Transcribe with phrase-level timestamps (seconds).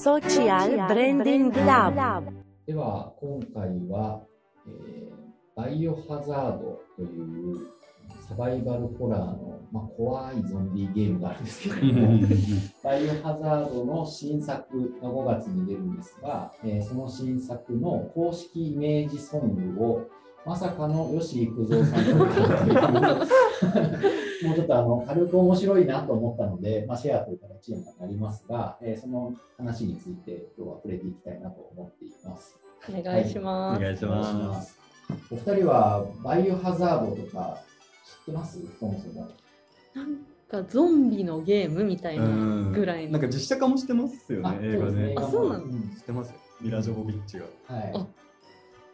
[0.00, 2.24] Social Branding Lab
[2.66, 4.22] では今回は、
[4.66, 5.20] えー
[5.56, 7.68] バイオハザードという
[8.26, 12.18] サバイバルホラーの、まあ、怖いゾンビゲームがあるんですけれども
[12.82, 20.08] バイオハザードの新作が5月に出るんですが、えーその新作の公式イメージソングを
[20.46, 22.74] まさかの吉幾三さんが歌うという
[24.42, 32.58] もうちょっとあの軽く面白いなと思ったので、まあ、シェアという形にはなりますが、えーその話について今日は触れていきたいなと思っています。
[32.88, 33.78] お願いします。
[33.78, 34.48] お願いしお願いしま。
[34.48, 34.78] ますす。
[35.30, 37.58] お二人はバイオハザードとか
[38.06, 38.58] 知ってます？
[38.78, 39.28] そもそも。
[39.94, 40.16] なん
[40.48, 42.24] かゾンビのゲームみたいな
[42.70, 43.12] ぐらいの。
[43.12, 45.14] なんか実写化もしてますよね、映画ね。
[45.18, 46.30] あそうなのん知ってます？
[46.30, 46.36] よ。
[46.62, 47.44] ミラ・ジョボビッチが。
[47.66, 47.92] はい。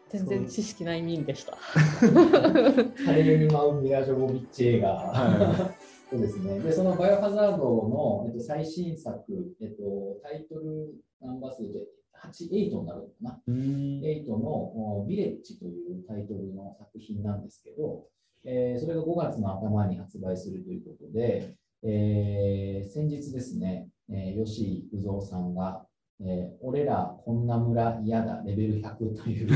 [0.07, 1.53] あ全然知識ない民でした。
[1.53, 4.93] 華麗に舞うミラ・ジョボビッチ映画。
[4.93, 5.75] は
[6.09, 6.59] そうですね。
[6.59, 9.21] で、そのバイオハザードの、えっと、最新作、
[9.61, 11.79] えっと、タイトルナンバー数で
[12.23, 13.41] 8、8になるのかな。
[13.47, 13.55] うん。
[14.01, 18.05] 8のおヴィレッジというタイトルの作品なんですけど、
[18.45, 25.85] えーそれが5月の頭に発売するということで、えー先日ですね、えー吉幾三さんが、
[26.21, 29.47] えー俺らこんな村嫌だレベル100という。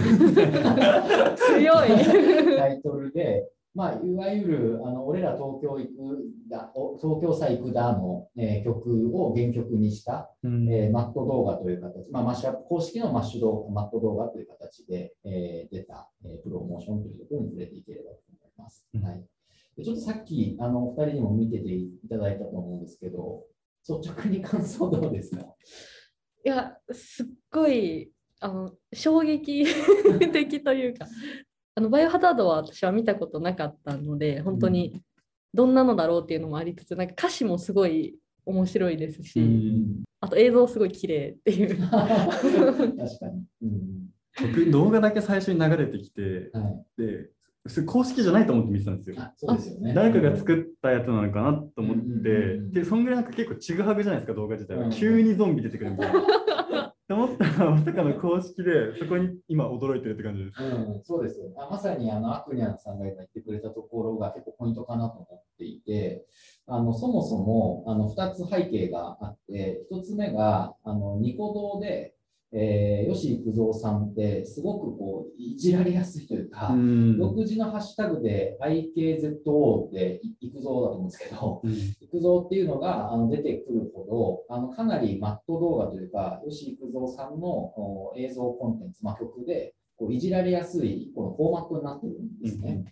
[1.35, 2.57] 強い。
[2.57, 5.89] タイトルで、まあ、いわゆるあの俺ら東京行く
[6.49, 10.69] だおら東京さ行くだの、えー曲を原曲にした、うん。
[10.71, 18.85] えー MAD 動画という形、まあ、マッシュアップ公式のマッシュ動画 MAD 動画という形で、えー出た、えープロモーションというところに触れていければと思います。
[18.93, 19.03] うん。
[19.03, 19.23] はい、
[19.77, 23.43] でちょっとさっきあのお二人にも見てていただいたと思うんですけど、
[23.87, 25.45] 率直に感想どうですか？
[26.43, 29.65] いや、すっごいあの衝撃
[30.31, 31.07] 的というか、
[31.75, 35.01] あのバイオハザードは私は見たことなかったので、本当に
[35.53, 41.75] どんなのだろうっていうのもありつつ、なんか歌詞もすごい面白いですし、うんあと映像すごい綺麗っていう。
[41.89, 43.43] 確かに。
[43.63, 47.29] うん僕、 動画だけ最初に流れてきて、はい、で、
[47.85, 49.15] 公式じゃないと思って見てたんですよ。
[49.19, 49.93] あそうですよね。
[49.93, 54.85] 誰かが作ったやつなのかなと思って、うんで、そんぐらいなんか結構ちぐはぐじゃないですか、動画自体は。
[54.85, 56.21] うん急にゾンビ出てくるみたいな。
[57.11, 60.63] と思ったら、まさかの公式で、そこに今驚いてるって感じです。
[60.63, 61.55] うん、そうですよね。
[61.57, 66.25] あまさにあのアクニャンさんが今言ってくれたところが結構ポイントかなと思っていて、
[66.67, 72.15] あのそもそもあの2つ背景があって、1つ目があのニコ動で、
[72.53, 77.17] えー、吉幾三さんってすごくこういじられやすいというか、うん。
[77.17, 81.71] 独自のハッシュタグで IKZO でい幾三だと思うんですけど、うん。
[81.71, 84.05] 幾三っていうのがあの出てくるほ
[84.49, 92.83] ど、あのかなりマット動画というか、吉幾三さんのお映像コンテンツ、まあ、曲でこういじられやすいこのフォーマットになってるんですね。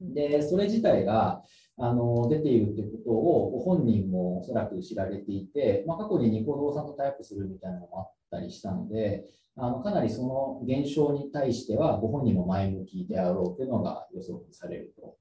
[0.00, 1.42] で、それ自体が
[1.80, 9.24] あの出ているということをご本人もおそらく知られていて、まあ、過去にニコ動さんとタイアップするみたいなのもあったりしたので、
[9.56, 15.16] あのかなりその現象に対してはご本人も前向きであろうというのが予測されると。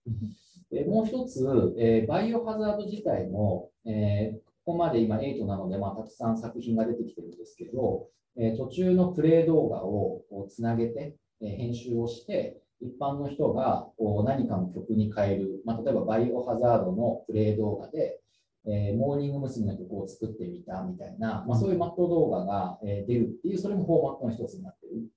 [0.72, 18.20] でもう一つ、えーバイオハザード自体も、えーここまで今8なので、まあ、たくさん作品が出てきてるんですけど、えー途中のプレイ動画をつなげて、えー編集をして、一般の人がこう何かの曲に変える、まあ、例えばバイオハザードのプレイ動画で、
[18.66, 19.66] えーモーニング娘。
[19.66, 25.08] の曲を作ってみたみたいな、まあ、そういうマット動画が、え出るっていう、それもフォーマットの一つになってる。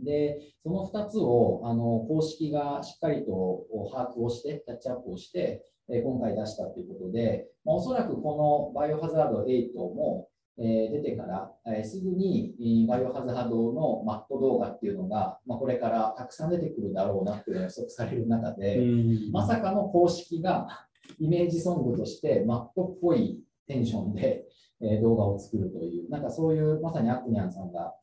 [0.00, 10.28] で、その2つをあの公式がしっかりと把握をして、キャッチアップをして、え今回出したということで、まあ、おそらくこのバイオハザード8も、
[10.62, 18.80] えー出てから、えーすぐにえーバイオハザードのマット動画っていうのが、まあ、これからたくさん出てくるだろうなっていうのが予測される中で、
[19.32, 20.86] まさかの公式が
[21.18, 24.44] イメージソングとしてマットっぽいテンションで、
[24.80, 27.94] えー動画を作るという、なんかそういうまさにアクニャンさんが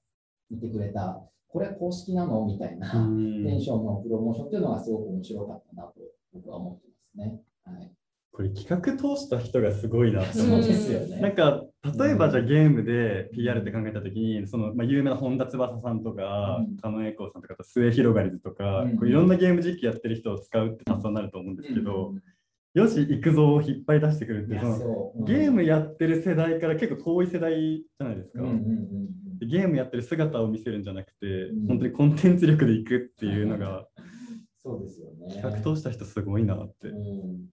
[0.50, 5.96] 見てくれた、これ公式なのみたいな、テンションのプロモーションっていうのがすごく面白かったなと
[6.34, 7.42] 僕は思ってますね。
[7.66, 7.92] はい、
[8.31, 11.22] これ企画通した人がすごいなって思ってですよね。
[11.22, 16.78] なんか例えばじゃあゲームで PR って考えたときにその、まあ、有名な本田翼さんとかうん。
[16.78, 18.98] 狩野英孝さんとか末広がりずとか、うん。
[18.98, 22.22] こういろんなゲーム実況やってる人を使うって発想になると思うんですけど、うん。
[22.74, 28.44] よし行くぞを引っ張り出してくるってそのゲームやってる世代から結構遠い世代じゃないですか。
[29.42, 31.68] ゲームやってる姿を見せるんじゃなくて、うん。
[31.68, 33.88] 本当にコンテンツ力でいくっていうのが
[34.62, 35.34] そうですよね。
[35.34, 36.90] 企画通した人すごいなって。
[36.90, 37.48] うん。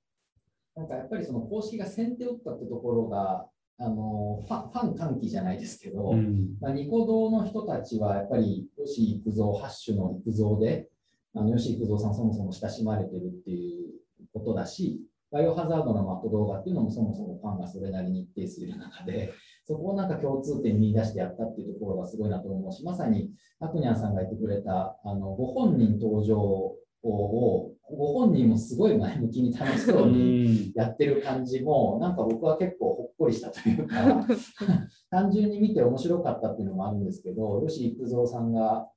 [0.75, 6.56] なんかやっぱりその公式が先手を打ったってところが、あのファンファン歓喜じゃないですけど、うん。
[6.61, 10.88] まあ、ニコ動の人たちはやっぱり吉幾三、ハッシュの幾三で、
[11.34, 15.00] あの吉幾三さんそもそも親しまれてるっていうことだし、
[15.31, 19.34] バイオハザードのマット動画っていうのもそもそもファンがそれなりに一定数いる中で、
[19.64, 23.31] そこをなんか共通点見出してやったっていうところがすごいなと思うし、まさに
[23.61, 34.26] アクニャンさんが言ってくれた、あのご本人登場を、ご本人もすごい前向きに楽しそうにやってる感じも、なんか僕は結構ほっこりしたというか、
[35.10, 38.88] 単純に見て面白かったっていうのもあるんですけど、吉幾三さんが、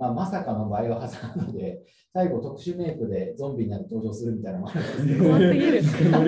[0.00, 1.82] まあ、まさかのバイオハザードで、
[2.12, 6.10] 最後特殊メイクでゾンビになって登場するみたいなのもあるんですけど。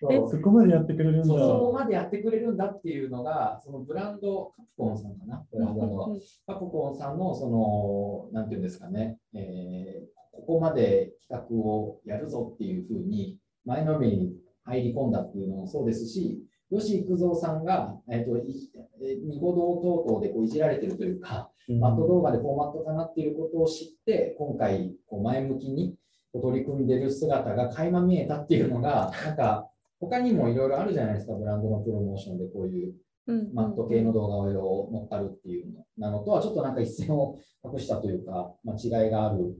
[0.00, 0.30] そう。
[0.30, 1.24] そこまでやってくれるんだ。
[1.24, 6.18] そうそこまでやってくれるんだっていうのが、そのブランド、カプコンさんかな、ブランドの。
[6.46, 18.70] カプコンさんの、その、なんていうんですかね、えーここまで企画をやるぞっていうふうに、前のめりに入り込んだっていうのもそうですし、吉幾三さんが、えーとい
[19.02, 25.94] えーニコ動等々でこういじられてるというか、マット動画でフォーマットかなっていうことを知って、今回、こう前向きに
[26.32, 32.94] こう取り組んでる姿が垣間見えたっていうのが、 なんか、他にもいろいろあるじゃないですか、ブランドのプロモーションでこういう
[33.26, 39.56] うんマット系の動画を乗っかるっていうのなのとは、ちょっとなんか一線を隠したというか、まあ、違いがある、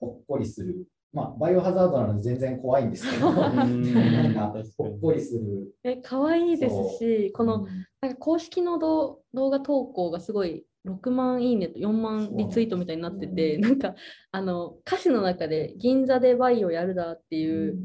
[0.00, 0.86] ほっこりする。
[1.12, 5.72] まあ、バイオハザードなので全然怖いんですけど、 なんかほっこりする。
[5.82, 7.66] え可愛いですし、このうん。
[8.00, 13.94] なんか公式の動動画投稿がすごい6万いいねと4万リツイートみたいになってて、うんなんか
[14.30, 17.78] あの歌詞の中で銀座でバイオやるだっていう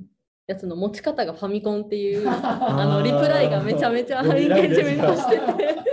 [0.47, 5.43] やつの持ち方がファミコンっていう あのリプライがめちゃめちゃエンゲージメントしてて。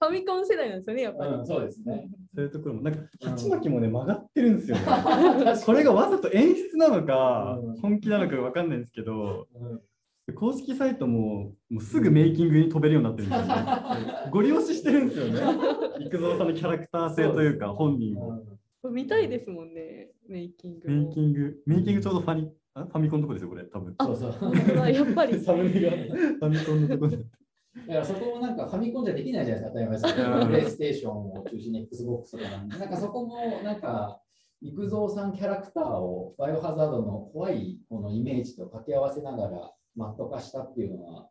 [0.00, 1.32] ァミコン世代なんですよねやっぱり。
[1.32, 2.08] うんそうですね。
[2.34, 4.82] そういうところも、なんか、鉢巻きもね、曲がってるんですよね。
[5.60, 9.80] ここれがわざと演出なのかうん、本気なのかわかんないんですけど、うん
[10.34, 14.30] 公式サイトももうすぐメイキングに飛べるようになってるんですよね。
[14.32, 15.40] ご利用ししてるんですよね。
[16.04, 18.42] 育三さんのキャラクター性というか、本人を。
[18.90, 21.12] 見たいですもんねメイキングメイも。
[21.12, 23.94] キング、メイキングちょうどファニあファミコンのとこですよ、これ、多分。
[24.00, 24.92] そうそう。
[24.92, 27.18] やっぱりサムネがファミコンのとこで。
[27.86, 34.20] だからそこもなんかファミコンじゃできないじゃないですか、当たり前ですけどうんプレイステーションを中心に XBOX とかなんで、なんかそこもなんか、
[34.62, 41.28] 育三さんキャラクターをバイオハザードの怖いこのイメージと掛け合わせながらマット化したっていうのは、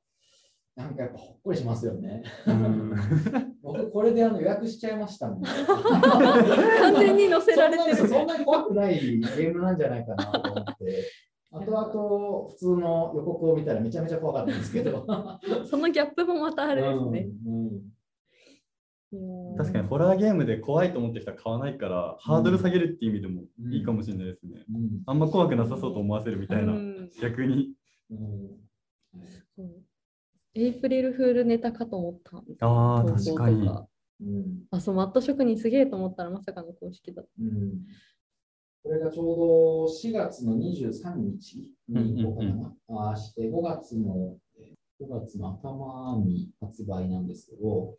[0.75, 2.23] なんかやっぱほっこりしますよね。
[3.63, 5.41] 僕、これであの予約しちゃいましたもん。
[5.41, 7.95] 完全に載せられてる。
[7.95, 11.11] そんなに怖くないゲームなんじゃないかなと思って。
[11.51, 15.05] あとあと、普通の予告を見たらめちゃめちゃ怖かったんですけど。
[15.65, 17.29] そのギャップもまたあれですね。
[17.45, 17.71] うんうんう
[19.53, 24.65] ん確かにホラーゲームで怖いと思ってる人は買わないから、ハードル下げるっていう意味でもいいかもしれないですね。
[24.69, 27.73] うんあんま怖くなさそうと思わせるみたいな、うん逆に。
[30.53, 32.19] エイプリルフールネタかと思っ
[32.59, 32.65] た。
[32.65, 33.69] ああ、確かに。
[34.71, 37.31] あ、そう、マット職人すげえと思ったらまさかの公式だった。
[38.85, 47.95] うんこれがちょうど4月の23日に行こうかな、して5月のえー5月の頭に発売なんですけど、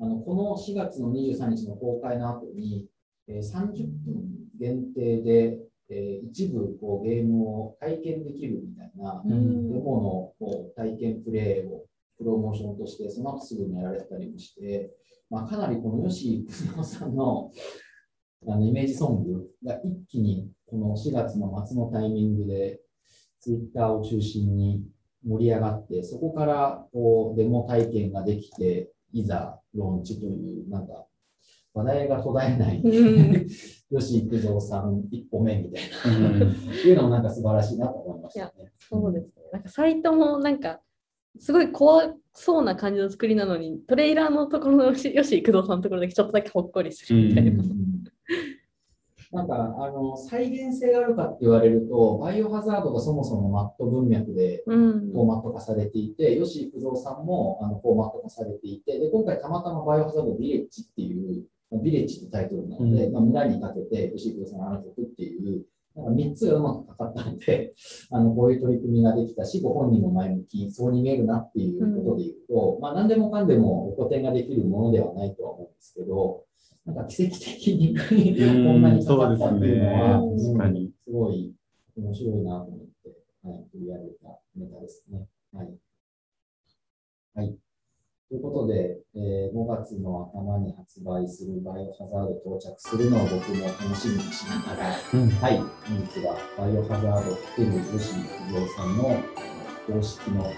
[0.00, 2.88] あのこの4月の23日の公開の後に、
[3.28, 4.24] えー30分
[4.58, 5.58] 限定で、
[5.90, 9.70] えー一部こうゲームを体験できるみたいな、うん。
[9.70, 11.84] デモのこう体験プレイを
[12.16, 14.92] プロモーションとして、その後すぐにやられてたりもして、
[15.30, 17.50] まあ、かなりこの吉幾三さんの
[18.48, 22.80] あのイメージソングが一気にこの4月の末のタイミングで
[23.40, 24.82] ツイッターを中心に
[25.26, 31.06] 盛り上がって、そこからこうデモ体験ができて、いざローンチという、なんか
[31.74, 33.48] 話題が途絶えない、うん
[33.90, 38.72] 吉幾三さん一歩目みたいうんな、いうのもなんか素晴らしいなと思いましたね。
[38.78, 39.32] そうですね。
[39.52, 40.80] なんかサイトもなんか、
[41.38, 47.62] すごい怖そうな感じの作りなのに、トレーラーのところのよし吉幾三さんのところだけちょっとだけほっこりするみたいな。
[49.32, 55.10] なんかあの再現性があるかって言われると、バイオハザードがそもそもマット文脈でうん。
[55.10, 61.44] フォーマット化されていて、吉幾三さんもあのフォーマット化されていて、で今回たまたまバイオハザードビレッジっていう、
[61.82, 65.64] ビレッジってタイトルなので、うんまあ、村にかけて吉幾三さんのあの曲っていう、
[65.96, 67.74] なんか3つがうまくかかったので、
[68.10, 76.44] あのこういう取り組みができたし、ご本人も前向き、そうに見えるなっていうことで言うと、まあ何でもかんでもお古典ができるものではないとは思うんですけど、
[76.84, 81.54] なんか奇跡的にこんなにかかったっていうのは、そうですね確かにすごい
[81.96, 85.26] 面白いなと思って、はい、取り上げたネタですね。
[85.52, 85.78] はい。
[87.34, 87.56] はい。
[88.28, 95.68] ということで、えー5月の頭に発売するバイオハザード到着するのを僕も楽しみにしながら、うんはい、本
[96.06, 98.14] 日はバイオハザード×吉
[98.48, 99.22] 不動さんの
[99.86, 100.50] 公式の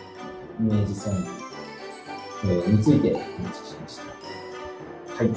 [0.61, 1.31] イメージソング、
[2.45, 4.05] えーについてお話ししました。
[5.17, 5.31] はい。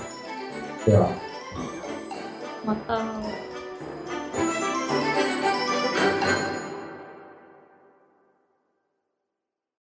[0.86, 1.10] では、
[2.64, 3.57] また。